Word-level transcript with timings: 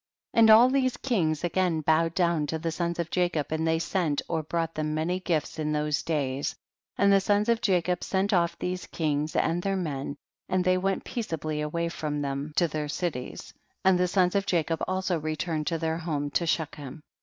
51. 0.33 0.41
And 0.43 0.49
all 0.49 0.69
these 0.71 0.97
kings 0.97 1.43
again 1.43 1.81
bowed 1.81 2.15
down 2.15 2.47
to 2.47 2.57
the 2.57 2.71
sons 2.71 2.97
of 2.97 3.11
Jacob, 3.11 3.51
and 3.51 3.67
they 3.67 3.77
sent 3.77 4.23
or 4.27 4.41
brought 4.41 4.73
them 4.73 4.95
many 4.95 5.19
gifts 5.19 5.59
in 5.59 5.73
those 5.73 6.01
days, 6.01 6.55
and 6.97 7.13
the 7.13 7.19
sons 7.21 7.47
of 7.49 7.61
Jacob 7.61 8.03
sent 8.03 8.33
off 8.33 8.57
these 8.57 8.87
kings 8.87 9.35
and 9.35 9.61
their 9.61 9.75
men, 9.77 10.15
and 10.49 10.63
they 10.65 10.79
went 10.79 11.03
peaceably 11.03 11.61
away 11.61 11.87
from 11.87 12.23
them 12.23 12.51
to 12.55 12.67
their 12.67 12.87
cities, 12.87 13.53
and 13.85 13.99
the 13.99 14.07
sons 14.07 14.33
of 14.33 14.47
Jacob 14.47 14.81
also 14.87 15.19
returned 15.19 15.67
to 15.67 15.77
their 15.77 15.99
home, 15.99 16.31
to 16.31 16.47
Shechem. 16.47 17.03